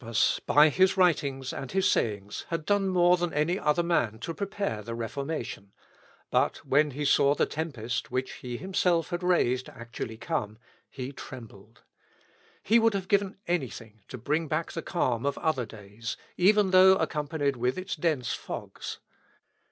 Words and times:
Erasmus, 0.03 0.39
by 0.47 0.69
his 0.69 0.97
writings 0.97 1.53
and 1.53 1.73
his 1.73 1.87
sayings, 1.87 2.47
had 2.49 2.65
done 2.65 2.87
more 2.89 3.17
than 3.17 3.31
any 3.35 3.59
other 3.59 3.83
man 3.83 4.17
to 4.17 4.33
prepare 4.33 4.81
the 4.81 4.95
Reformation; 4.95 5.73
but, 6.31 6.57
when 6.65 6.89
he 6.89 7.05
saw 7.05 7.35
the 7.35 7.45
tempest, 7.45 8.09
which 8.09 8.31
he 8.37 8.57
himself 8.57 9.11
had 9.11 9.21
raised, 9.21 9.69
actually 9.69 10.17
come, 10.17 10.57
he 10.89 11.11
trembled. 11.11 11.83
He 12.63 12.79
would 12.79 12.95
have 12.95 13.07
given 13.09 13.37
anything 13.45 14.01
to 14.07 14.17
bring 14.17 14.47
back 14.47 14.71
the 14.71 14.81
calm 14.81 15.23
of 15.23 15.37
other 15.37 15.67
days, 15.67 16.17
even 16.35 16.71
though 16.71 16.95
accompanied 16.95 17.55
with 17.55 17.77
its 17.77 17.95
dense 17.95 18.33
fogs. 18.33 18.97